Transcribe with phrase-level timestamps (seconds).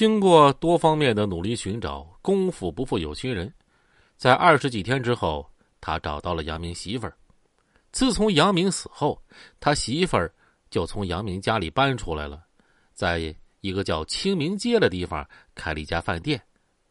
[0.00, 3.52] 经过多方面的努力寻找，功夫不负有心人，
[4.16, 5.46] 在二十几天之后，
[5.78, 7.14] 他找到了杨明媳妇儿。
[7.92, 9.22] 自从杨明死后，
[9.60, 10.32] 他媳妇儿
[10.70, 12.42] 就从杨明家里搬出来了，
[12.94, 15.22] 在一个叫清明街的地方
[15.54, 16.42] 开了一家饭店，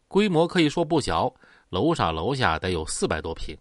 [0.07, 1.33] 规模可以说不小，
[1.69, 3.57] 楼上楼下得有四百多平。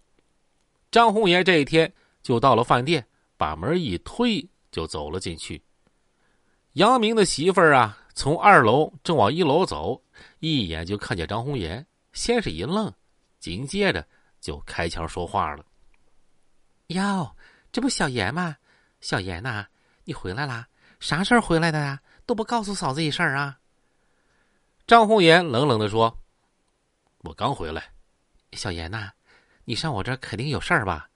[0.91, 1.91] 张红岩这一天
[2.23, 3.03] 就到了饭店，
[3.39, 5.63] 把门一推就走了进去。
[6.75, 7.99] 杨明的媳妇儿啊。
[8.19, 10.03] 从二楼正往一楼走，
[10.41, 12.93] 一眼就看见张红颜，先是一愣，
[13.39, 14.05] 紧接着
[14.41, 15.65] 就开腔说话了
[16.89, 17.37] ：“哟，
[17.71, 18.57] 这不小严吗？
[19.01, 19.65] 小严呐，
[20.03, 20.67] 你回来啦？
[20.99, 22.01] 啥事儿回来的呀？
[22.27, 23.57] 都不告诉嫂子一声啊？”
[24.85, 26.19] 张红颜冷冷的说
[27.23, 27.93] ：“我刚回来。”
[28.51, 29.13] 小严呐，
[29.65, 31.09] 你上我这肯定有事儿吧？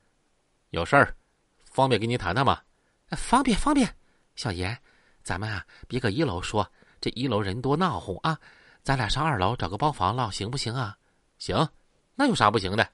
[0.71, 1.17] 有事儿，
[1.65, 2.63] 方便跟你谈谈吗？
[3.09, 3.93] 方便方便，
[4.37, 4.81] 小严，
[5.25, 6.65] 咱们啊别搁一楼说。
[7.03, 8.39] 这一楼人多闹哄啊，
[8.85, 10.97] 咱俩上二楼找个包房唠，行不行啊？
[11.37, 11.69] 行，
[12.15, 12.89] 那有啥不行的？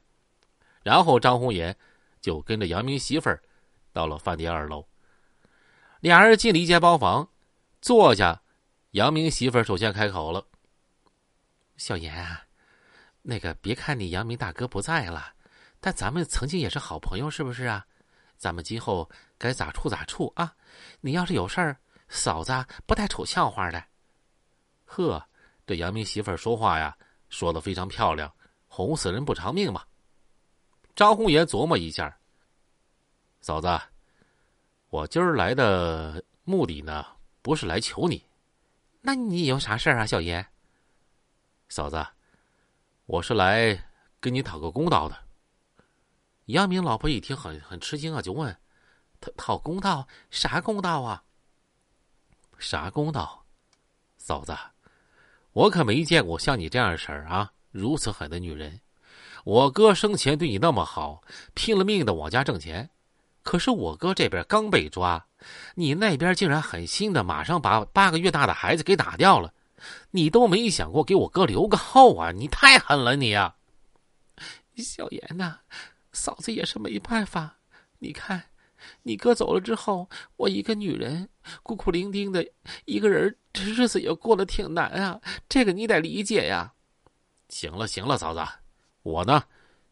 [0.83, 1.77] 然后张红颜
[2.23, 3.42] 就跟着杨明媳妇儿
[3.92, 4.83] 到了饭店二楼。
[6.01, 7.29] 俩人进了一间包房，
[7.83, 8.41] 坐下。
[8.92, 10.42] 杨明媳妇儿首先开口了
[11.77, 12.42] ：“小严啊，
[13.20, 15.34] 那个别看你杨明大哥不在了，
[15.81, 17.84] 但咱们曾经也是好朋友，是不是啊？
[18.39, 20.55] 咱们今后该咋处咋处啊？
[21.03, 21.77] 你要是有事儿，
[22.09, 23.84] 嫂子不带瞅笑话的。”
[24.89, 25.22] 呵，
[25.67, 26.97] 这杨明媳妇儿说话呀，
[27.28, 28.34] 说的非常漂亮，
[28.67, 29.84] 哄死人不偿命嘛。
[30.97, 32.19] 张红颜琢磨一下，
[33.41, 33.78] 嫂子，
[34.89, 37.06] 我今儿来的目的呢，
[37.42, 38.25] 不是来求你，
[39.03, 40.45] 那你有啥事儿啊，小严？
[41.69, 42.05] 嫂子，
[43.05, 43.78] 我是来
[44.19, 45.17] 跟你讨个公道的。
[46.47, 48.58] 杨明老婆一听很很吃惊啊，就问：
[49.20, 50.08] 讨讨公道？
[50.30, 51.23] 啥公道啊？
[52.58, 53.45] 啥公道？
[54.17, 54.56] 嫂子。
[55.59, 58.81] 我可没见过像你这样婶儿啊，如此狠的女人。
[59.42, 61.20] 我哥生前对你那么好，
[61.55, 62.89] 拼了命的往家挣钱，
[63.42, 65.27] 可是我哥这边刚被抓，
[65.74, 69.52] 你那边竟然狠心的马上把八个月大的孩子给打掉了，
[70.13, 72.30] 你都没想过给我哥留个后啊！
[72.30, 73.57] 你太狠了，你呀！
[74.77, 75.58] 小严呐，
[76.13, 77.57] 嫂子也是没办法，
[77.98, 78.45] 你看。
[79.02, 81.28] 你哥走了之后，我一个女人
[81.62, 82.46] 孤苦伶仃的
[82.84, 85.20] 一个人，这日子也过得挺难啊。
[85.48, 86.72] 这个你得理解呀。
[87.48, 88.40] 行了行了，嫂子，
[89.02, 89.42] 我呢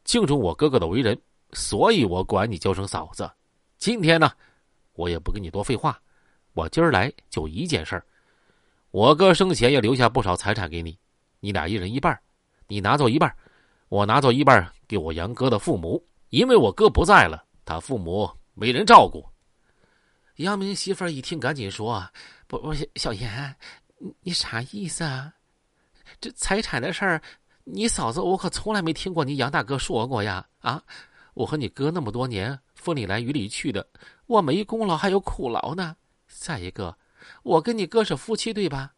[0.05, 1.19] 敬重我哥哥的为人，
[1.53, 3.31] 所以我管你叫声嫂子。
[3.79, 4.31] 今天呢，
[4.93, 6.01] 我也不跟你多废话，
[6.53, 8.05] 我今儿来就一件事儿。
[8.91, 10.99] 我哥生前也留下不少财产给你，
[11.41, 12.19] 你俩一人一半，
[12.69, 13.35] 你拿走一半，
[13.89, 18.31] 我拿走一半给我杨哥的父母，因为我哥不在了，他父母。
[18.59, 19.23] 没人照顾，
[20.37, 22.11] 杨明媳妇儿一听，赶紧说
[22.49, 23.55] ：“不不，小严，
[24.23, 25.31] 你啥意思啊？
[26.19, 27.23] 这财产的事儿，
[27.65, 30.47] 你嫂子我可从来没听过你杨大哥说过呀！
[30.61, 30.83] 啊，
[31.35, 33.87] 我和你哥那么多年风里来雨里去的，
[34.25, 35.95] 我没功劳还有苦劳呢。
[36.27, 36.97] 再一个，
[37.43, 38.95] 我跟你哥是夫妻对吧？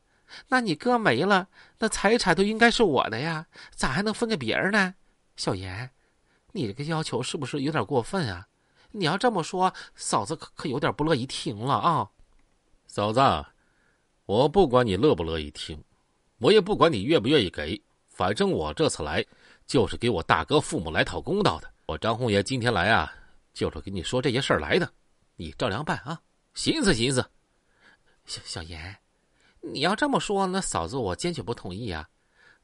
[0.46, 1.48] 那你哥没了，
[1.80, 4.94] 那财产都应该是我的呀，咋还能分给别人呢？
[5.34, 5.90] 小严，
[6.52, 8.46] 你这个要求是不是有点过分啊？”
[8.90, 12.08] 你要这么说，嫂子可可有点不乐意听了啊！
[12.86, 13.20] 嫂子，
[14.24, 15.82] 我不管你乐不乐意听，
[16.38, 19.24] 我也不管你愿不愿意给，反正我这次来
[19.66, 21.70] 就是给我大哥父母来讨公道的。
[21.86, 23.12] 我张红爷今天来啊，
[23.52, 24.90] 就是跟你说这些事儿来的，
[25.36, 26.20] 你照量办啊！
[26.54, 27.24] 寻思寻思，
[28.24, 28.96] 小小严，
[29.60, 32.08] 你要这么说，那嫂子我坚决不同意啊！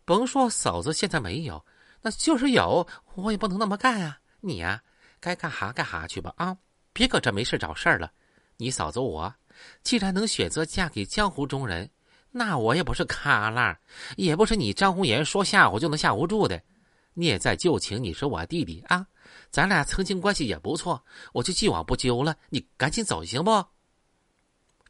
[0.06, 1.64] 甭说嫂子现在没有，
[2.00, 4.20] 那就是有，我也不能那么干啊！
[4.40, 4.82] 你呀。
[5.24, 6.54] 该干哈干哈去吧啊！
[6.92, 8.12] 别搁这没事找事儿了。
[8.58, 9.34] 你嫂子我，
[9.82, 11.88] 既然能选择嫁给江湖中人，
[12.30, 13.80] 那我也不是卡拉，
[14.18, 16.60] 也不是你张红颜说吓唬就能吓唬住的。
[17.14, 19.06] 孽在旧情，你是我弟弟啊，
[19.50, 21.02] 咱俩曾经关系也不错，
[21.32, 22.36] 我就既往不咎了。
[22.50, 23.64] 你赶紧走行不？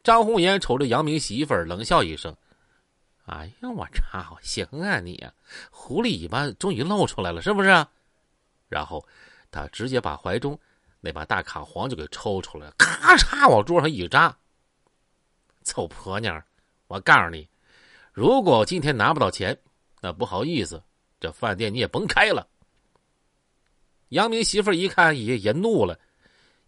[0.02, 2.36] 张红颜瞅着杨明媳妇儿，冷笑一声
[3.26, 5.24] ：“哎呀，我操，行啊你，
[5.70, 7.86] 狐狸尾巴终于露出来了，是不是？”
[8.68, 9.06] 然后。
[9.54, 10.58] 他直接把怀中
[11.00, 14.36] 那把大卡簧就给抽出来，咔嚓往桌上一扎。
[15.62, 16.42] 臭婆娘，
[16.88, 17.48] 我告诉你，
[18.12, 19.56] 如果今天拿不到钱，
[20.00, 20.82] 那不好意思，
[21.20, 22.48] 这饭店你也甭开了。
[24.08, 25.98] 杨明媳妇一看也也怒了，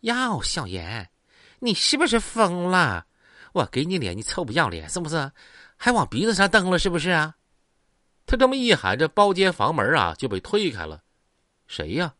[0.00, 1.10] 哟，小严，
[1.58, 3.06] 你是不是疯了？
[3.52, 5.32] 我给你脸，你臭不要脸是不是？
[5.76, 7.36] 还往鼻子上蹬了是不是啊？
[8.26, 11.02] 他这么一喊，这包间房门啊就被推开了，
[11.66, 12.14] 谁呀？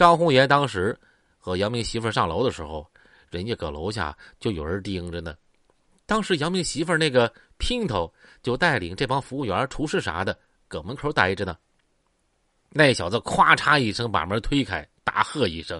[0.00, 0.98] 张红颜当时
[1.38, 2.90] 和杨明媳妇上楼的时候，
[3.28, 5.36] 人家搁楼下就有人盯着呢。
[6.06, 8.10] 当时杨明媳妇那个姘头
[8.42, 10.34] 就带领这帮服务员、厨师啥的
[10.68, 11.54] 搁门口待着呢。
[12.70, 15.78] 那小子咵嚓一声把门推开，大喝一声：“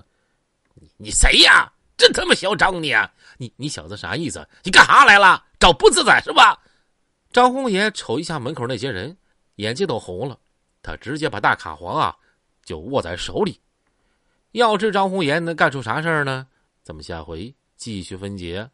[0.77, 1.73] 你你谁呀？
[1.97, 2.93] 真他妈嚣张你！
[2.93, 3.11] 啊！
[3.39, 4.47] 你你小子啥意思？
[4.63, 5.43] 你干啥来了？
[5.59, 6.63] 找不自在是吧？”
[7.33, 9.17] 张红岩瞅一下门口那些人，
[9.55, 10.39] 眼睛都红了。
[10.83, 12.15] 他直接把大卡簧啊
[12.67, 13.59] 就握在手里。
[14.53, 16.49] 要知张红颜能干出啥事儿呢？
[16.83, 18.71] 咱们下回继续分解。